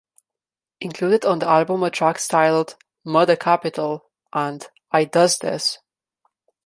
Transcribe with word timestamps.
Included 0.79 1.25
on 1.25 1.37
the 1.37 1.47
album 1.47 1.83
are 1.83 1.91
tracks 1.91 2.27
titled 2.27 2.75
"Murda 3.05 3.37
Kapital" 3.39 4.09
and 4.33 4.65
"I 4.91 5.05
Does 5.05 5.37
This". 5.37 5.77